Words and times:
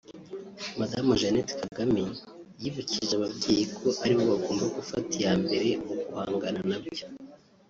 Madamu 0.79 1.11
Jeannette 1.19 1.53
Kagame 1.63 2.03
yibukije 2.61 3.11
ababyeyi 3.17 3.63
ko 3.77 3.87
ari 4.03 4.13
bo 4.17 4.23
bagomba 4.31 4.63
gufata 4.77 5.11
iya 5.19 5.33
mbere 5.43 5.69
mu 5.85 5.93
guhangana 6.07 6.59
nabyo 6.69 7.05